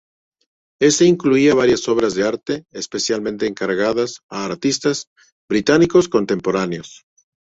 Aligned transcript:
Éste 0.79 1.05
incluía 1.05 1.53
varias 1.53 1.87
obras 1.87 2.15
de 2.15 2.27
arte 2.27 2.65
especialmente 2.71 3.45
encargadas 3.45 4.21
a 4.29 4.45
artistas 4.45 5.11
británicos 5.47 6.09
contemporáneos. 6.09 7.05